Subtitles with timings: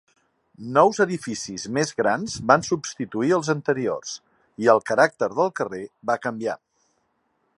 [0.77, 4.17] Nous edificis més grans van substituir els anteriors
[4.65, 6.57] i el caràcter del carrer va canviar.